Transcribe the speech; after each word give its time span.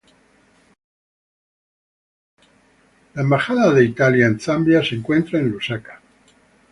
La 3.13 3.21
Embajada 3.21 3.71
de 3.71 3.81
los 3.83 3.89
Estados 3.91 4.13
Unidos 4.15 4.31
en 4.33 4.39
Zambia 4.39 4.83
se 4.83 4.95
encuentra 4.95 5.37
en 5.39 5.49
Lusaka. 5.51 6.01